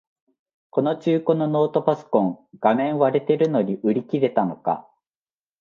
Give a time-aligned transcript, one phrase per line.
[0.71, 4.89] この中古のノートパソコン、画面割れてるのに売り切れたのか